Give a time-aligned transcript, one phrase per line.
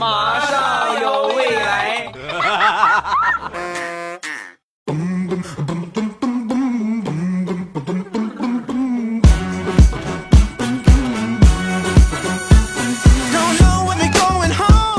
[0.00, 2.10] 马上有未来。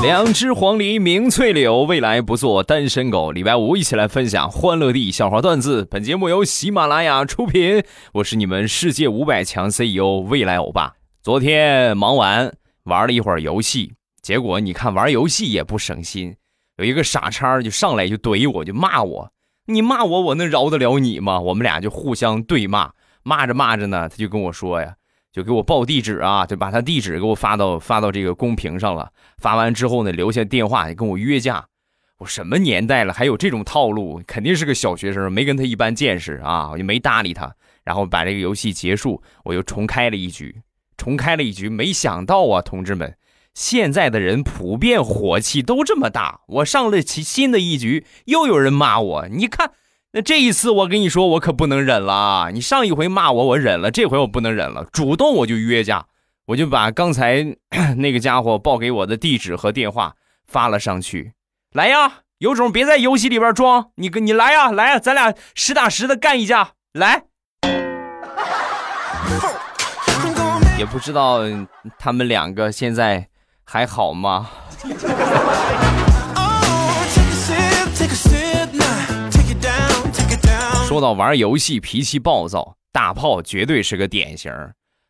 [0.04, 3.32] 两只黄鹂鸣翠柳，未来不做单身狗。
[3.32, 5.84] 礼拜五一起来分享欢乐地笑话段子。
[5.90, 7.82] 本节目由喜马拉雅出品，
[8.12, 10.92] 我是你们世界五百强 CEO 未来欧巴。
[11.24, 12.52] 昨天忙完
[12.84, 16.36] 玩了一会儿游戏，结果你看玩游戏也不省心，
[16.76, 19.32] 有一个傻叉就上来就怼我，就骂我。
[19.66, 21.40] 你骂我，我能饶得了你吗？
[21.40, 22.92] 我们俩就互相对骂，
[23.24, 24.94] 骂着骂着呢，他就跟我说呀。
[25.32, 29.10] 就给我报地址啊，就把他地址给我发到发到这个公屏上了。
[29.38, 31.64] 发完之后呢，留下电话跟我约架。
[32.18, 34.22] 我什么年代了，还有这种套路？
[34.26, 37.52] 肯定是个小学生，没跟他一般见识啊，我就没搭理他。
[37.82, 40.62] 然后把这个游戏结束，我又重开了一局，
[40.96, 41.68] 重开了一局。
[41.68, 43.16] 没想到啊，同志们，
[43.54, 46.40] 现在的人普遍火气都这么大。
[46.46, 49.72] 我上了其新的一局，又有人骂我，你看。
[50.14, 52.50] 那这一次我跟你说，我可不能忍了。
[52.52, 56.04] 你上一回骂我，我忍了，这回我不能忍了，主动我就约架，
[56.48, 57.56] 我就把刚才
[57.96, 60.16] 那个家伙报给我的地址和电话
[60.46, 61.32] 发了上去。
[61.72, 67.24] 来呀，有种别在游戏里边装，你跟你来呀，来呀，咱俩实打实的干一架，来。
[70.78, 71.40] 也不知道
[71.98, 73.30] 他们两个现在
[73.72, 74.50] 还好吗？
[80.86, 84.52] 说到玩游戏脾气暴躁，大炮绝对是个典型。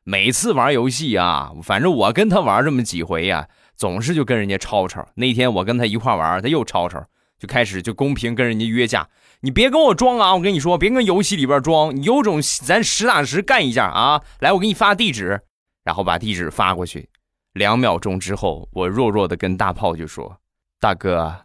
[0.05, 5.09] 每次玩游戏啊，反正我跟他玩这么几回呀，总是就跟人家吵吵。
[5.17, 7.05] 那天我跟他一块玩，他又吵吵，
[7.41, 9.09] 就开始就公屏跟人家约架。
[9.41, 10.37] 你别跟我装啊！
[10.37, 14.23] 我跟你说，别跟游戏里边装，你有种咱实打实干一架啊！
[14.39, 15.41] 来，我给你发地址，
[15.83, 17.09] 然后把地址发过去。
[17.53, 20.39] 两秒钟之后，我弱弱的跟大炮就说
[20.81, 21.45] ：“大哥，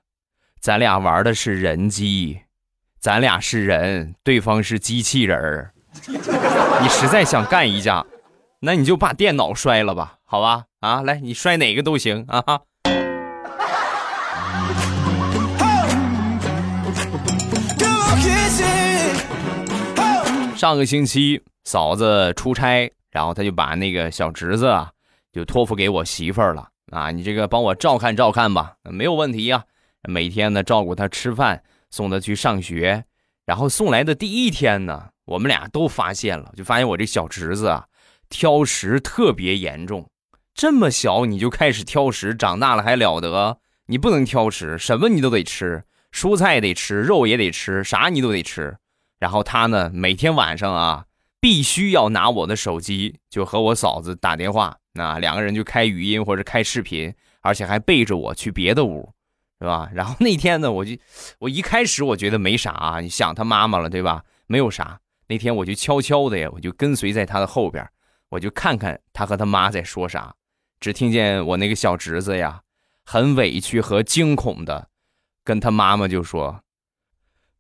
[0.61, 2.41] 咱俩玩的是人机。”
[2.99, 5.73] 咱俩是人，对方是机器人儿。
[6.81, 8.05] 你实在想干一架，
[8.61, 10.65] 那你就把电脑摔了吧，好吧？
[10.79, 12.61] 啊，来，你摔哪个都行啊。
[20.55, 24.75] 上个星期嫂子出差，然后他就把那个小侄子，
[25.37, 27.11] 就托付给我媳妇儿了啊。
[27.11, 29.63] 你这个帮我照看照看吧，没有问题呀。
[30.09, 31.63] 每天呢，照顾他吃饭。
[31.89, 33.05] 送他去上学，
[33.45, 37.85] 然后送来的第一天呢，我们俩都发现了，就发现我这小侄子啊，
[38.27, 40.05] 挑食特别严重。
[40.53, 43.59] 这么小你就开始挑食，长大了还了得？
[43.85, 48.75] 你不能挑食，什么你都得吃，蔬菜得吃，肉也得吃，啥你都得吃。
[49.17, 51.05] 然后他呢，每天晚上啊，
[51.39, 59.13] 必须要拿我的手机，就和我嫂子打电话，那两个人就开语音或者开视频，而且还背着我去别的屋。
[59.59, 59.89] 是吧？
[59.95, 60.95] 然后那天呢，我就，
[61.39, 64.23] 我一开始我觉得没啥啊，你想他妈妈了，对吧？
[64.45, 64.99] 没有啥。
[65.29, 67.83] 那天我就悄悄的呀，我就跟随在他的后边，
[68.29, 70.35] 我就看看他和他妈在说啥。
[70.79, 72.61] 只听见我那个小侄子呀，
[73.03, 74.89] 很委屈和惊恐的，
[75.43, 76.61] 跟他妈妈就说。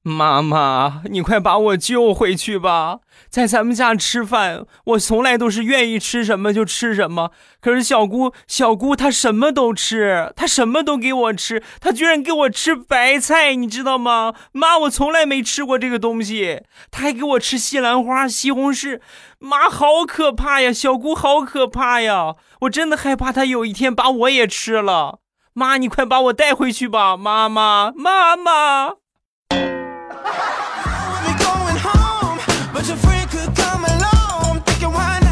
[0.07, 2.99] 妈妈，你快把我救回去吧！
[3.29, 7.31] 在咱们家吃饭，我从来都是愿意吃什么就吃什么。
[7.59, 14.33] 可是小姑，小姑她什么都吃，她什么都给我吃，她居然给我吃白菜，你知道吗？
[14.53, 19.01] 妈，我从来没吃过这个东西，她还给我吃西兰花、西红柿。
[19.39, 20.71] 妈，好可怕呀！
[20.71, 22.35] 小姑好可怕呀！
[22.61, 25.19] 我真的害怕她有一天把我也吃了。
[25.53, 27.17] 妈，你快把我带回去吧！
[27.17, 28.93] 妈妈，妈妈。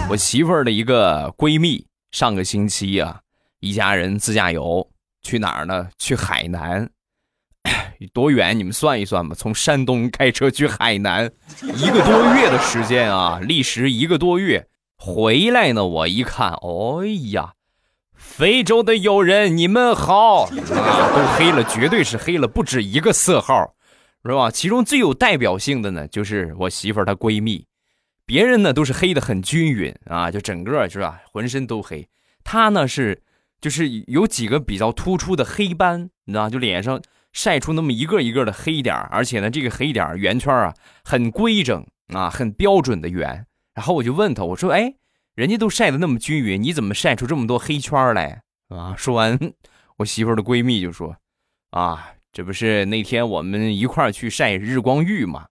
[0.08, 3.20] 我媳妇儿的一个闺蜜，上个星期啊，
[3.60, 4.88] 一家人自驾游
[5.22, 5.90] 去哪儿呢？
[5.98, 6.90] 去海南，
[8.14, 8.58] 多远？
[8.58, 9.36] 你们算一算吧。
[9.38, 11.30] 从山东开车去海南，
[11.62, 14.66] 一个多月的时间啊，历时一个多月。
[14.98, 17.52] 回来呢，我一看，哎呀，
[18.16, 23.74] 非洲的友人，你们好啊，都黑了，绝对是黑了不止一个色号。
[24.32, 24.50] 是吧？
[24.50, 27.68] 其中最有代表性的呢，就是我媳妇儿她闺蜜，
[28.26, 32.10] 别人呢都是黑的很均匀啊，就整个是吧，浑身都黑。
[32.44, 33.22] 她呢是，
[33.62, 37.00] 就是有几个比较突出的黑斑，你知道就脸上
[37.34, 40.74] 晒出那么一个一个的黑点而且呢，这个黑点圆圈啊
[41.04, 43.46] 很规整啊，很标准的圆。
[43.76, 44.96] 然后我就问她，我说：“哎，
[45.36, 49.38] 人家都晒的那么均匀，你怎么晒出这么多黑圈来？”啊，说完，
[49.98, 51.16] 我媳妇儿的闺蜜就说
[51.70, 55.46] ：“啊。”这不是那天我们一块儿去晒日光浴嘛，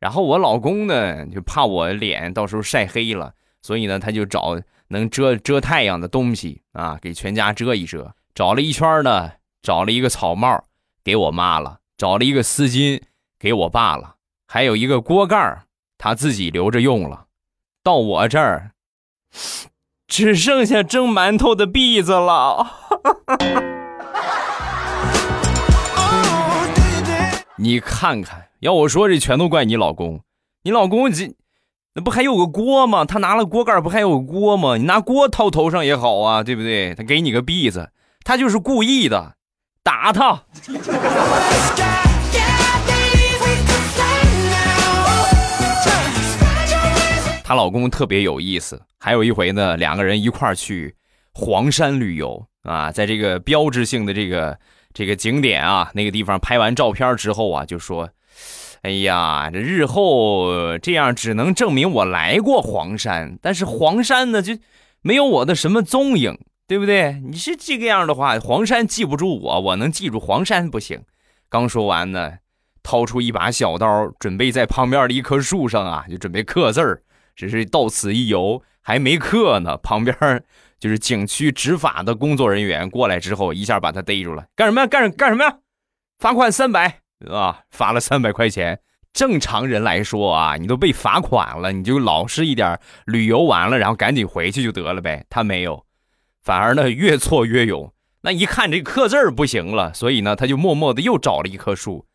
[0.00, 4.58] 然后我老公呢就怕我脸到时候晒黑了，所以呢他就找
[4.88, 8.14] 能遮遮太阳的东西啊，给全家遮一遮。
[8.34, 10.64] 找了一圈呢，找了一个草帽
[11.04, 13.02] 给我妈了，找了一个丝巾
[13.38, 14.14] 给我爸了，
[14.46, 15.64] 还有一个锅盖
[15.98, 17.26] 他自己留着用了。
[17.82, 18.70] 到我这儿，
[20.08, 22.66] 只剩下蒸馒头的篦子了。
[27.62, 30.24] 你看看，要我说，这全都怪你老公。
[30.64, 31.32] 你老公这，
[31.94, 33.04] 那不还有个锅吗？
[33.04, 34.76] 他拿了锅盖，不还有个锅吗？
[34.76, 36.92] 你拿锅套头上也好啊，对不对？
[36.96, 37.92] 他给你个篦子，
[38.24, 39.36] 他就是故意的，
[39.84, 40.42] 打他。
[47.44, 48.82] 她老公特别有意思。
[48.98, 50.96] 还有一回呢，两个人一块儿去
[51.32, 54.58] 黄山旅游啊，在这个标志性的这个
[54.92, 58.10] 这个景点啊，那个地方拍完照片之后啊，就说。
[58.82, 64.58] 哎呀，这日后这样只能证明我来过黄山，但是黄山呢就
[65.02, 66.36] 没有我的什么踪影，
[66.66, 67.22] 对不对？
[67.24, 71.00] 你是这个样的话，黄山记不住我，我能记住黄山不行。
[71.48, 72.32] 刚说完呢，
[72.82, 77.02] 掏出一把小刀，准备在旁边的一棵树上啊，就准备刻字儿。
[77.34, 80.16] 只是到此一游，还没刻呢，旁边
[80.78, 84.86] 就是景区执法的工作人员过来之后，一下把他逮住了，干什么呀？
[84.86, 85.58] 干干什么呀？
[86.18, 87.00] 罚款三百。
[87.30, 88.80] 啊，罚了三百块钱。
[89.12, 95.24] 正常人来说啊，你都被罚款了，你就老实一点，旅游完了，然后赶紧回去就得了呗。
[95.28, 95.84] 他没有，
[96.42, 97.92] 反而呢越挫越勇。
[98.22, 102.06] 那一看这刻字不行了，所以呢他就默默的又找了一棵树，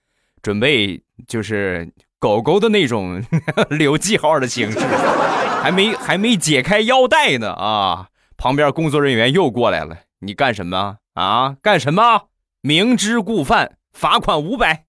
[0.42, 1.88] 准备就是
[2.19, 3.24] 狗狗的那种
[3.69, 4.80] 留记号的形式。
[5.62, 8.08] 还没还没解开腰带呢啊！
[8.38, 11.56] 旁边工作人员又过来了，你干什么啊？
[11.62, 12.28] 干什么？
[12.62, 14.86] 明知故犯，罚款五百。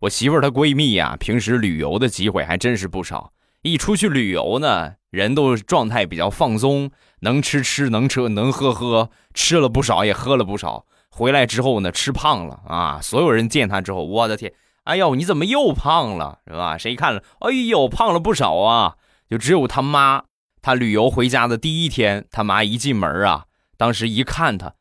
[0.00, 3.32] 我媳妇儿她闺蜜呀，平时旅游的机会还真是不少。
[3.62, 6.90] 一出去旅游呢，人都状态比较放松，
[7.20, 10.86] 能吃吃，能吃能喝喝，吃了不少也喝了不少。
[11.10, 13.00] 回来之后呢，吃胖了啊！
[13.02, 14.52] 所有人见他之后，我的天，
[14.84, 16.78] 哎呦，你怎么又胖了，是吧？
[16.78, 17.22] 谁看了？
[17.40, 18.96] 哎呦，胖了不少啊！
[19.28, 20.24] 就只有他妈，
[20.62, 24.74] 他旅游回家的第一天，他妈一进门啊，当时一看他，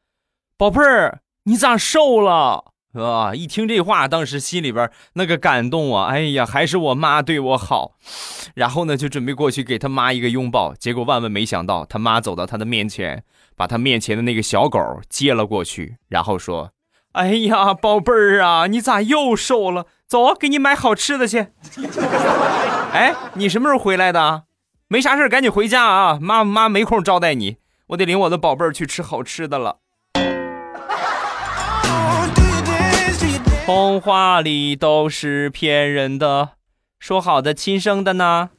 [0.58, 2.74] 宝贝儿，你咋瘦了？
[3.04, 3.36] 啊！
[3.36, 6.08] 一听这话，当时心里边那个感动啊！
[6.08, 7.94] 哎呀，还是我妈对我好。
[8.56, 10.74] 然后呢，就准备过去给他妈一个拥抱。
[10.74, 13.24] 结果万万没想到，他妈走到他的面前，
[13.56, 14.80] 把他面前的那个小狗
[15.10, 16.72] 接了过去，然后说
[17.14, 19.86] ：“哎呀，宝贝儿啊，你咋又瘦了？
[20.08, 21.48] 走，给你买好吃的去。”
[22.94, 24.44] 哎，你什么时候回来的？
[24.88, 26.18] 没啥事赶紧回家啊！
[26.22, 27.58] 妈妈没空招待你，
[27.88, 29.80] 我得领我的宝贝儿去吃好吃的了。
[33.68, 36.52] 童话里都是骗人的，
[37.00, 38.50] 说好的亲生的呢？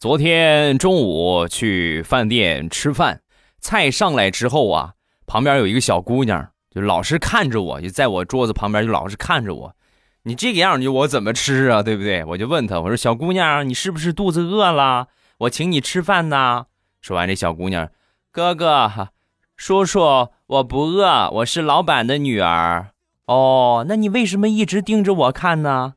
[0.00, 3.20] 昨天中午去饭店吃饭，
[3.60, 4.94] 菜上来之后啊，
[5.28, 9.76] 旁边有一个小姑娘，就老是看着我，就在我桌子旁边就老是看着我。
[10.24, 11.84] 你这个样，你我怎么吃啊？
[11.84, 12.24] 对不对？
[12.24, 15.06] 我就问她，我说小姑娘，你是不是肚子饿了？
[15.38, 16.66] 我请你吃饭呢。
[17.00, 17.88] 说完，这小姑娘，
[18.30, 19.08] 哥哥，
[19.56, 22.88] 叔叔，我不饿，我是老板的女儿。
[23.26, 25.94] 哦，那你为什么一直盯着我看呢？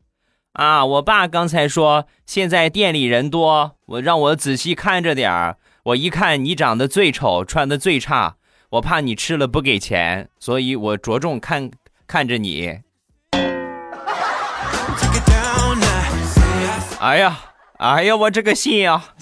[0.54, 5.58] 啊，我爸刚才说现在店里人多，我让我仔细看着点儿。
[5.84, 8.36] 我一看你长得最丑，穿的最差，
[8.70, 11.70] 我怕你吃了不给钱，所以我着重看
[12.08, 12.80] 看着你。
[17.00, 17.38] 哎呀，
[17.80, 19.14] 哎呀，我这个心啊！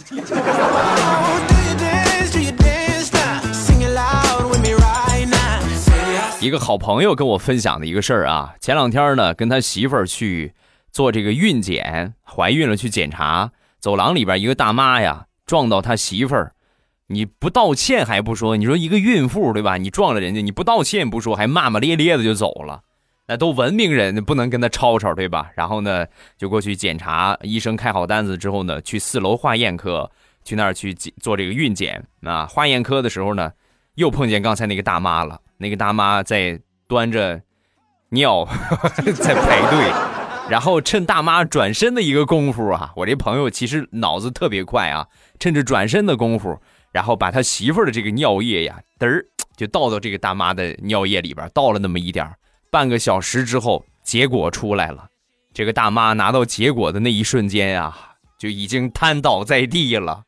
[6.41, 10.51] 一个好朋友跟我分享的一个事儿啊，前两天呢，跟他媳妇儿去
[10.91, 16.53] 做这个孕检，怀孕了去检查，走廊里边一个大妈呀撞到他媳妇儿，
[17.05, 19.77] 你不道歉还不说，你说一个孕妇对吧？
[19.77, 22.81] 你撞了人家，你不道歉不说，还骂骂咧咧的就走了，
[23.27, 25.51] 那都文明人，不能跟他吵吵对吧？
[25.55, 26.07] 然后呢，
[26.39, 30.10] 就过去检查，医生开好单子之后呢，去四楼化验科，
[30.43, 32.48] 去那儿去做这个孕检啊。
[32.48, 33.51] 化验科的时候呢，
[33.93, 35.39] 又碰见刚才那个大妈了。
[35.62, 37.39] 那个大妈在端着
[38.10, 38.46] 尿
[39.15, 39.94] 在排队，
[40.50, 45.08] 然后趁大妈转身的一个功夫啊，我这朋友其实脑子特别快啊，
[45.39, 46.60] 趁着转身的功夫，
[46.91, 49.24] 然后把他媳妇的这个尿液呀，嘚儿
[49.56, 52.36] 就倒到这个大妈的尿液里边，倒了那么一点儿
[52.72, 55.08] 半个小时之后，结果出来了。
[55.53, 60.24] 这个大妈拿到结果的那一瞬间啊，就已经瘫倒在地了。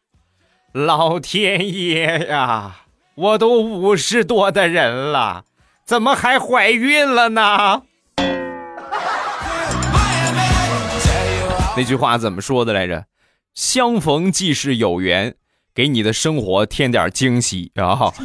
[0.73, 2.82] 老天爷呀！
[3.15, 5.43] 我都五十多的人了
[5.85, 7.83] 怎么还怀孕了呢？
[11.77, 13.05] 那句话怎么说的来着？
[13.53, 15.35] 相逢即是有缘
[15.75, 18.11] 给你的生活添点惊喜啊。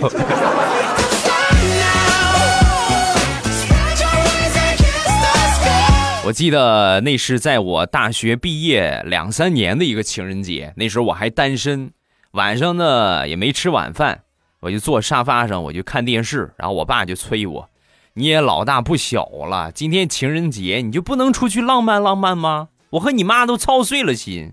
[6.25, 11.90] 我记得那是在我大学毕业两三年的一个情人节那时候我还单身
[12.33, 14.25] 晚上呢也没吃晚饭
[14.61, 17.71] 我就坐沙发上，我就看电视，然后我爸就催我
[18.15, 22.69] ：“你也老大不小了，今天情人节你就不能出去浪漫浪漫吗？
[22.91, 24.53] 我和你妈都操碎了心。”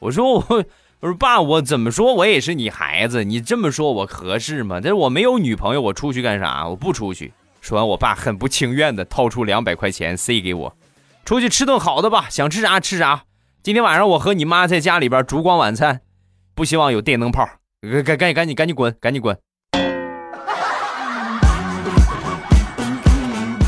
[0.00, 0.64] 我说：“我
[1.00, 4.80] 我说爸，我怎么说我也是你孩子，你这么说我合适吗？
[4.82, 6.66] 但是我没有女朋友，我出去干啥？
[6.68, 10.76] 我不出去。”说完，我爸很不情愿的掏出两百块钱塞给我。
[11.24, 13.24] 出去吃顿好的吧，想吃啥吃啥。
[13.62, 16.00] 今天晚上我和你妈在家里边烛光晚餐，
[16.54, 17.48] 不希望有电灯泡。
[17.82, 19.36] 赶赶紧赶紧赶紧滚，赶紧滚。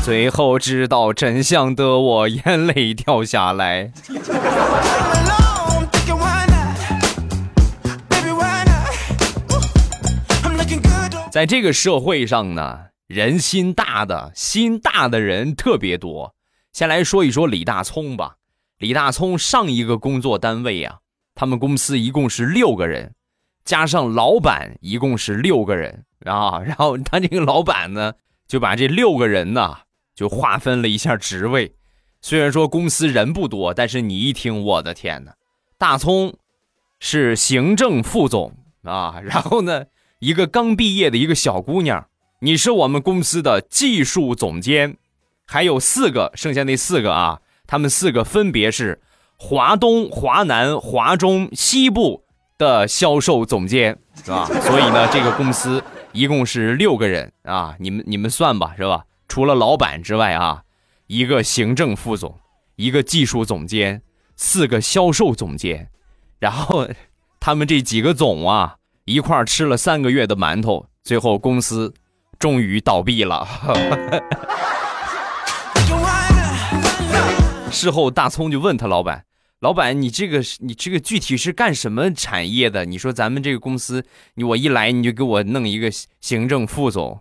[0.01, 3.91] 最后知道真相的我，眼泪掉下来。
[11.29, 16.33] 在这个社会上呢，人心大的心大的人特别多。
[16.71, 18.35] 先来说一说李大聪吧。
[18.77, 20.99] 李大聪上一个工作单位啊，
[21.33, 23.13] 他们公司一共是六个人，
[23.65, 26.59] 加上老板一共是六个人啊。
[26.63, 28.13] 然后他这个老板呢，
[28.47, 29.79] 就把这六个人呢
[30.15, 31.75] 就划分了一下职位。
[32.21, 35.33] 虽然说公司人不多，但是你一听，我的天哪！
[35.77, 36.33] 大聪
[36.99, 39.85] 是行政副总啊， 然后呢，
[40.19, 42.07] 一个刚毕业的一个小姑娘，
[42.39, 44.97] 你是我们公司的技术总监。
[45.47, 48.99] 还有四个，剩下那四个啊，他们四个分别是
[49.37, 52.24] 华东、华南、华中、西部
[52.57, 54.45] 的销售总监，是吧？
[54.61, 59.05] 所以呢，这个公司一共是六个人啊，你们你们算吧，是吧？
[59.27, 60.63] 除了老板之外啊，
[61.07, 62.39] 一个行政副总，
[62.75, 64.01] 一个技术总监，
[64.35, 65.89] 四个销售总监，
[66.39, 66.87] 然后
[67.39, 71.93] 他们这几个总啊，一块吃了三个月的馒头，最后公司
[72.39, 73.47] 终于倒闭了。
[77.71, 79.25] 事后，大葱就问他老板
[79.65, 82.85] ：“老板，你这个你这个具体是干什么产业的？
[82.85, 84.05] 你说咱们这个公司，
[84.35, 85.89] 你我一来你就给我弄一个
[86.21, 87.19] 行政副总，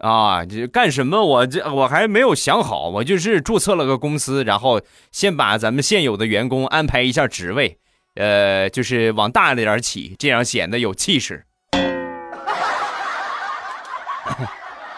[0.00, 1.24] 啊，这干什么？
[1.24, 4.80] 我这我还没有想好，我就是注册了个公司，然后
[5.12, 7.78] 先把咱们现有的员工安排一下职位，
[8.16, 11.46] 呃，就是往大了点起，这样显得有气势。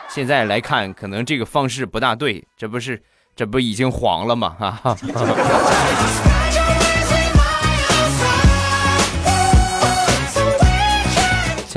[0.09, 3.03] 现在来看，可能这个方式不大对，这不是。”
[3.39, 4.57] 这不已经黄了吗？
[4.59, 4.99] 啊！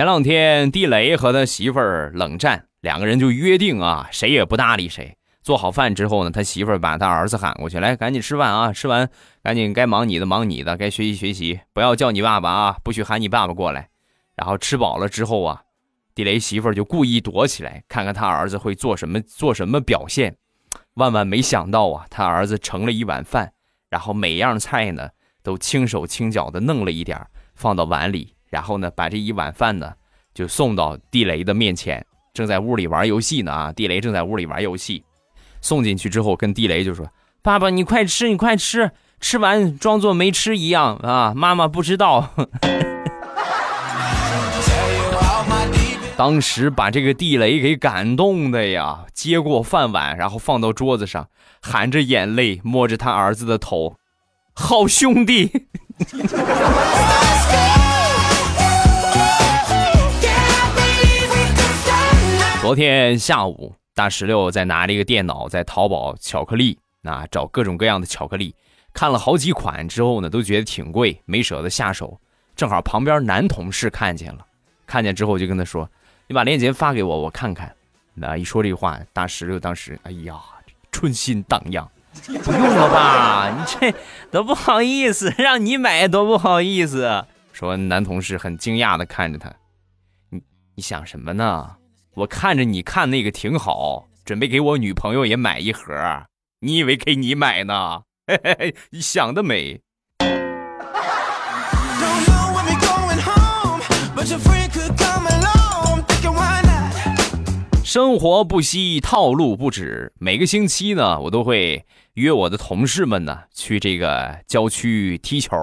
[0.02, 5.16] 前两天地雷和他媳妇儿冷战，两个人就约定啊，谁也不搭理谁。
[5.44, 8.74] 做好饭之后呢，他媳妇儿把他儿子喊过去，来，赶紧吃饭啊！
[8.74, 9.08] 吃完
[9.44, 13.90] 赶紧该忙你的忙你的，该学习学习，不要叫你爸爸啊，不许喊你爸爸过来。
[14.36, 15.62] 然后吃饱了之后啊，
[16.16, 20.36] 地雷媳妇儿就故意躲起来，看看他儿子会做什么，做什么表现。
[20.96, 23.54] 万万没想到啊，他儿子盛了一碗饭，
[23.88, 25.10] 然后每样菜呢
[25.44, 29.94] 都轻手轻脚的弄了一点放到碗里，然后呢把这一碗饭呢
[30.36, 32.06] 就送到地雷的面前。
[32.34, 35.04] 正在屋里玩游戏呢啊，地雷正在屋里玩游戏，
[35.60, 37.06] 送进去之后跟地雷就说
[37.44, 42.30] ：“爸爸，你快吃，你快吃，吃完装作没吃一样啊，妈妈不知道。
[46.16, 51.28] ”当时把这个地雷给感动的呀，接过饭碗，然后放到桌子上，
[51.62, 53.98] 含着眼泪摸着他儿子的头，
[54.54, 55.68] 好兄弟。
[62.72, 68.56] 昨天下午，大石榴在拿着一个电脑在淘宝巧克力啊找各种各样的巧克力，
[68.94, 72.18] 看了好几款之后呢，都觉得挺贵，没舍得下手。
[72.56, 74.46] 正好旁边男同事看见了，
[74.88, 75.90] 看见之后就跟他说。
[76.28, 77.76] 你把链接发给我，我看看。
[78.14, 80.40] 那一说这话，大石榴当时，哎呀，
[80.94, 81.86] 春心荡漾。
[82.26, 83.50] 不用了吧？
[83.50, 83.94] 你这
[84.32, 87.26] 多不好意思，让你买多不好意思。
[87.52, 89.54] 说男同事很惊讶的看着他，
[90.30, 90.42] 你
[90.76, 91.76] 你想什么呢？
[92.14, 95.94] 我看着你看那个挺好，准备给我女朋友也买一盒。
[96.60, 98.02] 你以为给你买呢？
[98.28, 99.80] 嘿嘿嘿，你想得美。
[107.82, 110.12] 生活不息，套路不止。
[110.20, 115.58] 每个星期呢，我都会约我的同事们呢去这个郊区踢球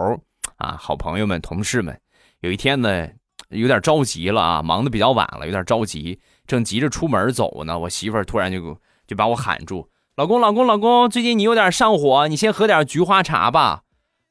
[0.56, 0.78] 啊。
[0.80, 2.00] 好朋友们、同事们，
[2.40, 3.06] 有一天呢，
[3.50, 7.78] 有点着急了啊，忙的比较晚了，有点着急，正急着出门走呢。
[7.78, 8.76] 我媳妇儿突然就
[9.06, 13.82] 就把我喊住：“老公，老公，老公，最近你有点上火，你先喝点菊花茶吧。”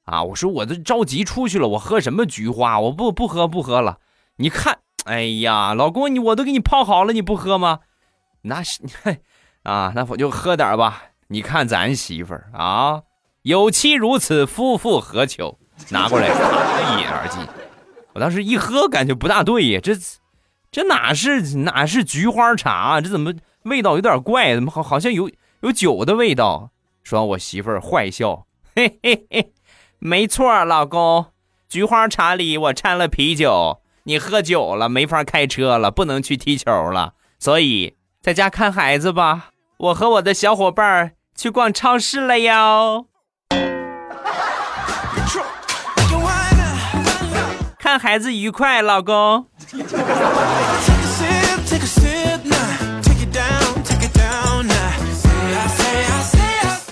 [0.04, 0.24] 啊！
[0.24, 2.80] 我说我都着急出去了，我喝什么菊花？
[2.80, 3.98] 我不不喝不喝了。
[4.38, 7.80] 你看，哎呀，老公你我都给你泡好了，你不喝吗？
[8.44, 8.82] 那是
[9.64, 11.04] 啊，那我就喝点吧。
[11.28, 13.02] 你看咱媳妇儿啊，
[13.42, 15.60] 有妻如此，夫复何求？
[15.90, 17.46] 拿过来 一饮而尽。
[18.14, 19.94] 我当时一喝，感觉不大对呀，这
[20.78, 23.02] 这哪是哪是菊花茶？
[23.02, 24.54] 这怎么味道有点怪？
[24.54, 25.28] 怎么好好像有
[25.62, 26.70] 有酒的味道？
[27.02, 29.54] 说完，我媳妇儿坏笑，嘿嘿嘿。
[29.98, 31.26] 没错，老公，
[31.68, 33.82] 菊花茶里我掺了啤酒。
[34.04, 39.50] 你喝酒了，没法开车了，不能去踢球了，所以在家看孩子吧。
[39.78, 43.08] 我和我的小伙伴去逛超市了哟。
[47.80, 49.48] 看孩子愉快，老公。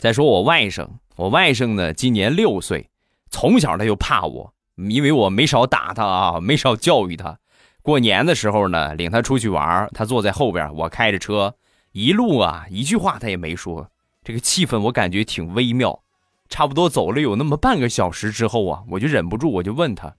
[0.05, 2.91] 再说我外甥，我外甥呢，今年六岁。
[3.31, 7.39] 从小他就怕我，因为我没少打他啊，没少教育他。
[7.81, 11.55] 过年的时候呢，领他出去玩，他坐在后边，我开着车，
[11.91, 13.89] 一路啊一句话他也没说。
[14.23, 16.03] 这个气氛我感觉挺微妙。
[16.49, 20.13] 差不多走了有那么半个小时之后啊，我就忍不住，我就问他，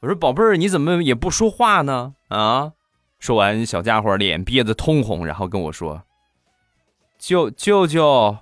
[0.00, 2.72] 我说：“宝贝儿，你怎么也不说话呢？”啊，
[3.18, 6.04] 说完，小家伙脸憋得通红，然后跟我说
[7.20, 8.38] ：“舅舅舅，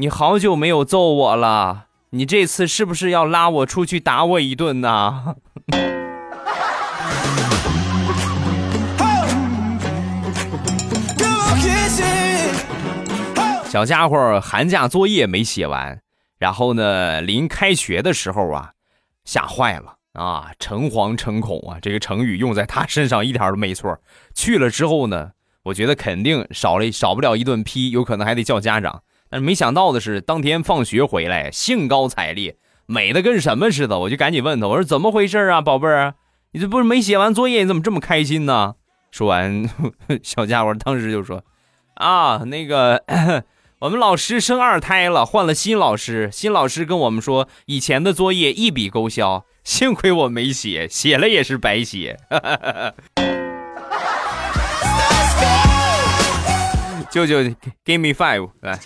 [0.00, 5.36] 你好久没有揍我了。”你这次是不是要拉我出去打我一顿呢？
[13.68, 16.00] 小家伙寒假作业没写完，
[16.38, 18.72] 然后呢，临开学的时候啊，
[19.26, 23.98] 吓坏了啊，诚惶诚恐啊，这个成语用在他身上一点都没错。
[24.34, 25.32] 去了之后呢，
[25.64, 29.02] 我觉得肯定少了少不了一顿批，有可能还得叫家长。
[29.30, 32.56] 但没想到的是，当天放学回来，兴高采烈，
[32.86, 34.00] 美的跟什么似的。
[34.00, 36.14] 我就赶紧问他，我说怎么回事啊，宝贝儿，
[36.52, 38.74] 你这不是没写完作业，你怎么这么开心呢？
[39.12, 39.68] 说完，
[40.22, 41.44] 小家伙当时就说
[41.94, 43.04] ：“啊，那个，
[43.80, 52.18] 我们老师生二胎了，换了新老师，新老师跟我们说，以前的作业一笔勾销，幸亏我没写，写了也是白写。”
[57.10, 57.40] 舅舅
[57.84, 58.78] ，give me five，来。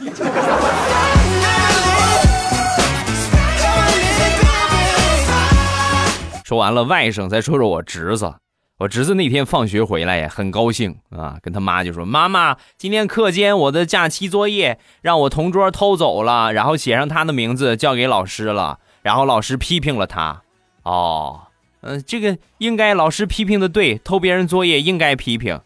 [6.43, 8.35] 说完了外甥，再说说我侄子。
[8.79, 20.43] 我侄子那天放学回来呀，很高兴啊，跟他妈就说：“妈妈，今天课间我的假期作业让我同桌偷走了，然后写上他的名字交给老师了，然后老师批评了他。
[20.83, 21.43] 哦，
[21.83, 25.61] 嗯，这个应该老师批评的对，偷别人作业应该批评。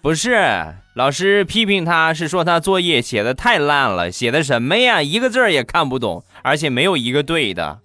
[0.00, 5.00] 不是。”老师批评他是说他作业写的太烂了，写的什么呀？
[5.00, 7.80] 一个字儿也看不懂，而且没有一个对的。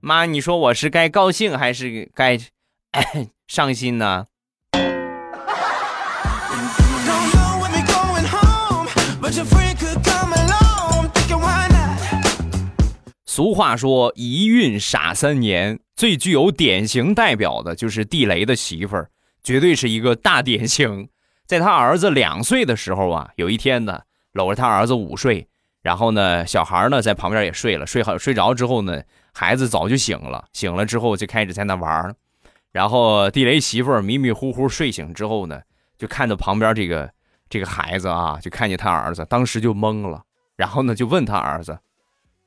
[0.00, 2.36] 妈，你说我是该高兴还是该
[3.46, 4.26] 伤心呢？
[13.24, 19.08] 俗话说“一孕傻三年”，最具有典型代表的就是地雷的媳妇儿，
[19.44, 21.08] 绝对是一个大典型。
[21.50, 25.48] 在他儿子两岁的时候啊，有一天呢，搂着他儿子午睡，
[25.82, 29.02] 然后呢，小孩呢在旁边也睡了，睡好睡着之后呢，
[29.34, 32.14] 孩子早就醒了，醒了之后就开始在那玩
[32.70, 35.60] 然后地雷媳妇迷迷糊糊睡醒之后呢，
[35.98, 37.10] 就看到旁边这个
[37.48, 40.22] 这个孩子啊，就看见他儿子，当时就懵了，
[40.54, 41.80] 然后呢就问他儿子：“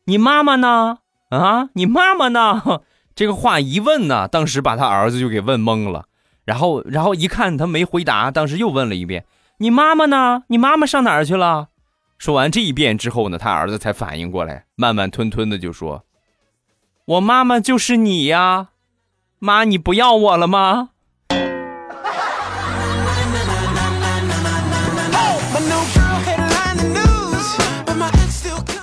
[0.08, 1.00] 你妈妈呢？
[1.28, 2.64] 啊，你妈妈呢？”
[3.14, 6.06] 这个话一问呢，当时把他儿子就给问懵了。
[6.46, 9.26] 然后，然后一看他没回答，当时又问了一遍
[9.60, 10.44] ：“你妈妈呢？
[10.48, 11.70] 你妈妈上哪儿去了？”
[12.20, 16.04] 说完这一遍之后呢，他儿子才反应过来，慢慢吞吞的就说
[17.06, 18.70] ：“我妈妈就是你呀，
[19.40, 20.90] 妈，你不要我了吗？”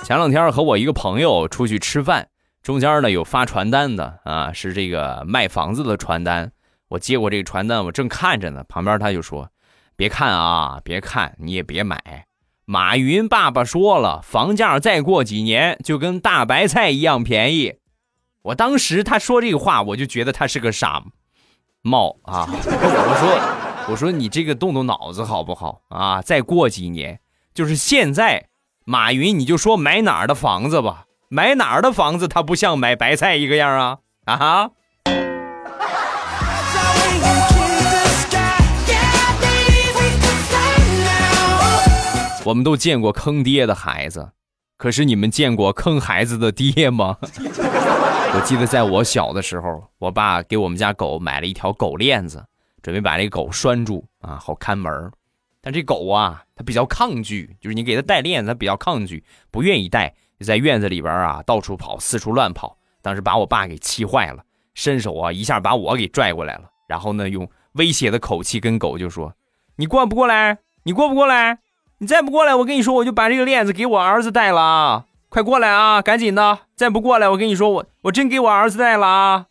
[0.03, 2.27] 前两天和我一个朋友出去吃饭，
[2.61, 6.51] 中间呢有发传单的啊，是这个卖房子的传单。
[6.91, 9.49] 我接过这个传单，我正看着呢，旁边他就说
[9.95, 12.25] ：“别看啊，别看，你也别买。
[12.65, 17.75] 马云爸爸说了，房价再过几年就跟大白菜一样便宜。”
[18.43, 21.01] 我当时他说这个话，我就觉得他是个傻
[21.81, 22.45] 帽啊！
[22.51, 26.21] 我说：“我说你这个动动脑子好不好啊？
[26.21, 27.21] 再过几年，
[27.53, 28.49] 就是现在，
[28.83, 34.71] 马云你就说买哪儿的房子吧，买哪儿的房子，他不像买白菜一个样啊啊！”
[42.43, 44.31] 我们都见过坑爹的孩子，
[44.75, 47.17] 可是你们见过坑孩子的爹吗？
[48.33, 52.43] 我记得在我小的时候，我爸给我们家狗买了一条狗链子，
[52.81, 55.11] 准备把这狗拴住啊，好看门
[55.61, 62.75] 但这狗啊，它比较抗拒，就是你给它带链子，它比较抗拒，不愿意带，在院子里边啊到处跑，四处乱跑。
[63.03, 69.35] 当时把我爸给气坏了，伸手啊一下把我给拽过来了，然后呢用威胁的口气跟狗就说
[69.77, 70.57] ：“你过不过来？
[70.83, 71.59] 你过不过来？
[72.01, 75.05] 你再不过来，我跟你说，我就把这个链子给我儿子戴了啊！
[75.29, 76.61] 快过来啊，赶紧的！
[76.75, 79.45] 再不过来，我跟你说，我我真给我儿子戴了啊！”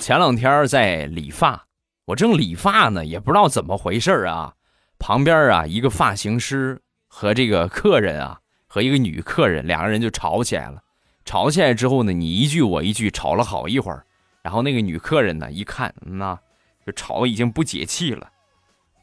[0.00, 1.64] 前两天在理发，
[2.06, 4.54] 我正理发呢，也不知道怎么回事啊。
[4.98, 10.78] 旁边啊，一个发型师和这个客人啊，和一个女客人，两个人就吵起来了。
[11.24, 14.04] 吵起来之后呢，你一句我一句，吵了好一会儿。
[14.42, 16.38] 然后那个女客人呢，一看，那
[16.86, 18.28] 就吵已经不解气了，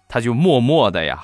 [0.07, 1.23] 她就默默的呀，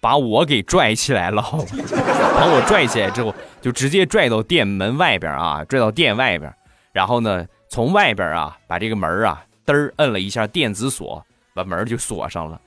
[0.00, 6.54] 把我给拽起来了， 把我拽起来之后，就直接拽到店门外边啊，拽到店外边，
[6.92, 7.46] 然后呢。
[7.68, 11.24] 从外边啊，把这个门啊，嘚儿摁了一下电子锁，
[11.54, 12.60] 把门就锁上了。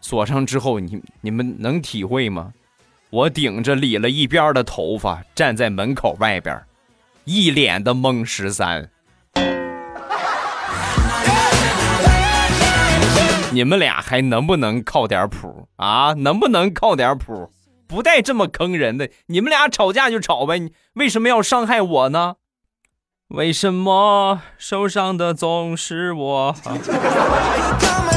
[0.00, 2.52] 锁上之后，你你们能体会吗？
[3.10, 6.62] 我顶着理了一边的头发站在门口外边，
[7.24, 8.90] 一脸的懵十三。
[13.50, 16.12] 你们俩还能不能靠点谱啊？
[16.12, 17.50] 能不能靠点谱？
[17.86, 19.08] 不带这么坑人的。
[19.28, 22.36] 你们俩吵架就吵呗，你为什么要伤害我呢？
[23.28, 26.54] 为什么受伤的总是我？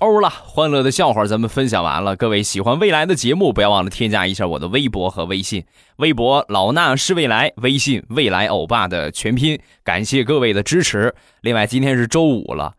[0.00, 2.14] 欧了，欢乐的笑话咱们分享完了。
[2.14, 5.64] 各位喜欢未来的节目，不要忘了添加一下我的微博和微信。
[5.96, 9.58] 微博老衲是未来，微信未来欧巴的全拼。
[9.82, 11.12] 感谢各位的支持。
[11.40, 12.74] 另外，今天是周五了，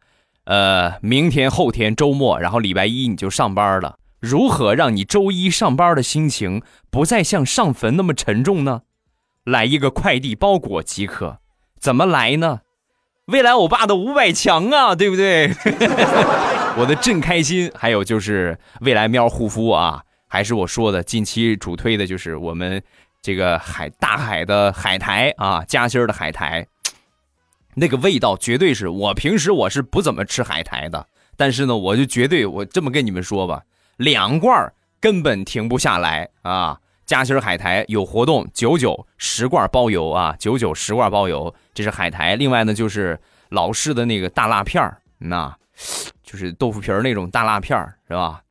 [0.46, 3.98] 呃，明天后天周末，然后礼拜一你就上班了。
[4.22, 8.84] 如何让你周一上班的心情不再像上坟那么沉重呢？
[9.44, 11.40] 来一个快递包裹即可。
[11.78, 12.62] 怎么来呢？
[13.26, 15.54] 未来欧巴的五百强啊，对不对？
[16.80, 17.70] 我的真开心。
[17.76, 22.82] 还有就是未来喵护肤啊，还是我说的，近期主推的就是我们
[23.22, 26.66] 这个海大海的海苔啊，夹心的海苔，
[27.76, 33.62] 那个味道绝对是我平时我是不怎么吃海苔的，但是呢，我就绝对我这么跟你们说吧。
[33.98, 36.80] 两罐根本停不下来啊！
[37.06, 40.34] 夹心海苔有活动，九九十罐包邮啊！
[40.40, 42.38] 九九十罐包邮，这是海苔。
[42.38, 45.54] 另外呢，就是老式的那个大辣片儿，那
[46.30, 48.42] 就是豆腐皮儿那种大辣片儿，是吧？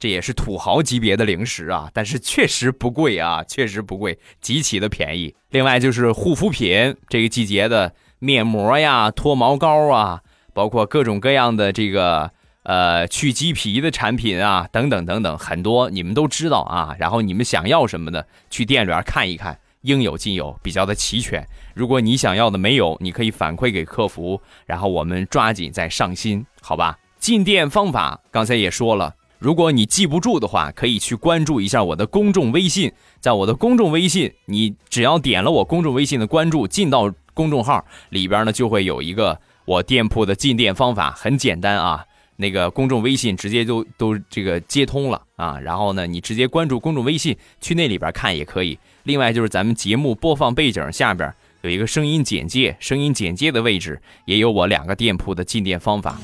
[0.00, 5.32] 这也是土豪级别的零食啊，但是确实不贵啊，确实不贵，极其的便宜。
[5.50, 12.32] 另外就是护肤品，这个季节的面膜呀、脱毛膏啊，包括各种各样的这个。
[12.62, 16.94] 呃，去鸡皮的产品啊，等等等等，很多你们都知道啊。
[16.98, 21.42] 然后你们想要什么的，去店里边看一看，应有尽有，比较的齐全。
[21.74, 26.98] 如果你想要的没有，你可以反馈给客服，然后我们抓紧再上新，好吧？
[27.20, 42.04] 进店方法刚才也说了，如果你记不住的话，可以去关注一下我的公众微信，在我的公众微信，你只要点了我公众微信的关注，进到公众号里边呢，就会有一个我店铺的进店方法，很简单啊。
[42.36, 48.78] 那个公众微信直接就都这个接通了啊，然后呢，你直接关注公众微信去那里边看也可以。
[49.02, 51.30] 另外就是咱们节目播放背景下边
[51.62, 56.18] 有一个声音简介，声音简介的位置也有我两个店铺的进店方法。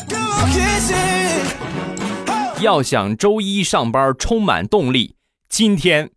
[2.60, 5.16] 要想周一上班充满动力，
[5.50, 6.10] 今天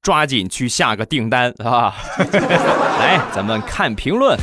[0.00, 1.92] 抓紧去下个订单啊！
[3.00, 4.38] 来，咱们看评论。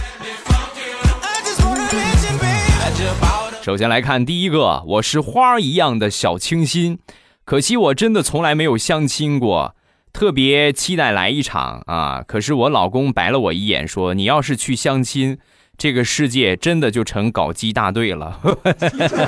[3.61, 6.99] 首先来看第一个，我是花一样的小清新，
[7.45, 9.77] 可惜我真的从来没有相亲过，
[10.13, 12.23] 特别期待来一场啊！
[12.25, 15.39] 可是我老公白了我一眼，说你要是去相亲，
[15.75, 18.39] 这个世界真的就成搞基大队了。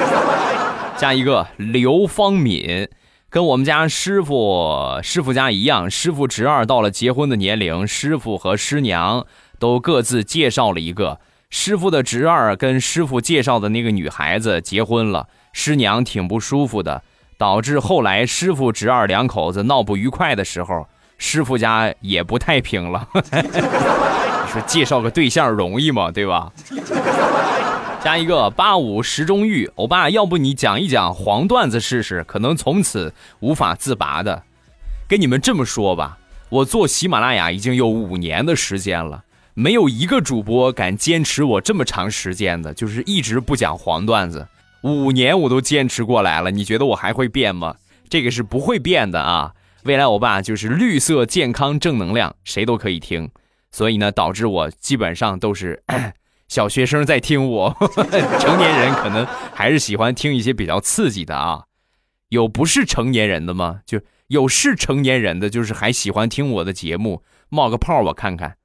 [0.98, 2.88] 下一个刘方敏，
[3.32, 9.26] 跟我们家师傅师傅家一样，师傅侄儿到了结婚的年龄，师傅和师娘
[9.58, 11.20] 都各自介绍了一个。
[11.50, 17.04] 师傅的侄儿跟师傅介绍的那个女孩子结婚了，师娘挺不舒服的，
[17.38, 23.08] 导致后来师傅侄儿两口子闹不愉快的时候，师傅家也不太平了。
[23.14, 23.22] 你
[24.52, 26.12] 说介绍个对象容易吗？
[26.12, 26.52] 对吧？
[28.04, 34.44] 加一个八五十中玉，欧巴，要不你讲一讲黄段子试试，可能从此无法自拔的。
[35.08, 36.18] 跟你们这么说吧，
[36.50, 39.24] 我做喜马拉雅已经有五年的时间了。
[39.56, 44.48] 没有一个主播敢坚持我这么长时间的，就是一直不讲黄段子，
[44.86, 46.52] 五年我都坚持过来了。
[46.52, 47.78] 你觉得我还会变吗？
[48.08, 49.54] 这个是不会变的啊！
[49.84, 53.32] 未来我爸就是绿色、健康、正能量，谁都可以听。
[53.72, 55.84] 所以呢，导致我基本上都是
[56.48, 57.76] 小学生在听我，
[58.40, 61.64] 成年人可能还是喜欢听一些比较刺激的啊。
[62.30, 63.80] 有不是成年人的吗？
[63.88, 68.58] 就有是成年人的，就是还喜欢听我的节目，冒个泡我看看。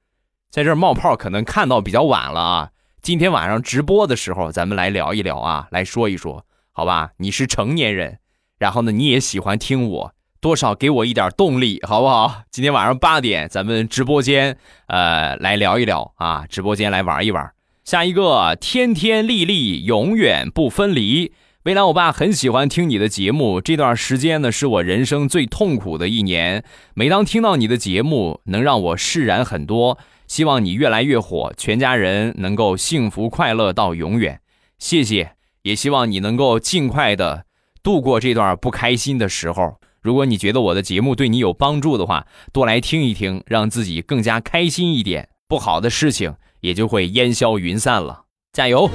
[0.51, 2.69] 在这冒泡可能看到比较晚了啊。
[3.01, 7.09] 今天晚上直播的时候，咱们来聊一聊啊，来说一说，好吧？
[7.17, 8.19] 你是成年人，
[8.59, 12.43] 然后呢，你也喜欢听我，多少给我一点动力，好不好？
[12.51, 17.51] 今天晚上八点，咱们直播间，呃，来聊一聊啊，直播间来玩一玩。
[17.83, 21.31] 下一个，天天丽丽永远不分离。
[21.63, 23.59] 未来，我爸很喜欢听你的节目。
[23.59, 26.63] 这段时间呢，是我人生最痛苦的一年。
[26.93, 29.97] 每当听到你的节目，能让我释然很多。
[30.31, 34.39] 希望你越来越火，全家人能够幸福快乐到永远。
[34.79, 37.43] 谢谢，也希望你能够尽快的
[37.83, 39.81] 度过这段不开心的时候。
[40.01, 48.23] 如果你觉得我的节目对你有帮助的话，多来听一听，让自己更加开心一点，不好的事情也就会烟消云散了。
[48.53, 48.89] 加油！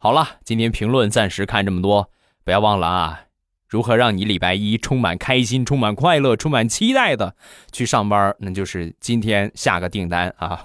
[0.00, 2.10] 好了，今天评论暂时看这么多，
[2.44, 3.20] 不要忘了啊！
[3.68, 7.34] 如何让你礼拜一充满开心、充满快乐、充满期待的
[7.72, 8.34] 去上班？
[8.38, 10.64] 那就是今天下个订单啊！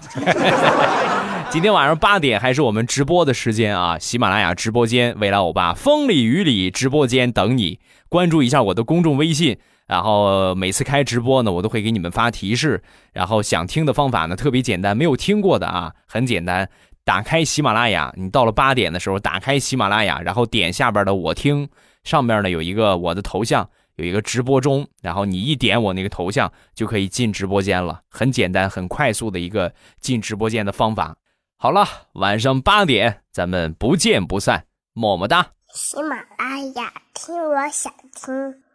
[1.50, 3.98] 今天晚上八点还是我们直播的时间啊！
[3.98, 9.58] 喜马拉雅直播间，未来欧巴风里雨里直播间等你，关注一下我的公众微信，
[9.88, 12.84] 然后每次开直播呢，我都会给你们发提示。
[13.14, 16.70] 然后想听的方法呢，特别简单，没有听过的啊，很简单。
[17.04, 21.68] 打开喜马拉雅，你到了八点的时候，打开喜马拉雅，然后点下边的我听，
[22.04, 31.18] 上面呢有一个我的头像，有一个直播中，然后你一点我那个头像就可以进直播间了，很简单、很快速的一个进直播间的方法。
[31.58, 35.52] 好了，晚上八点咱们不见不散，么么哒。
[35.74, 38.69] 喜马拉雅听，我想听。